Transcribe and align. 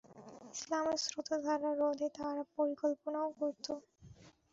ইসলামের 0.53 0.99
স্রোতধারা 1.05 1.71
রোধে 1.73 2.07
তারা 2.17 2.43
পরিকল্পনাও 2.55 3.29
করত। 3.39 3.65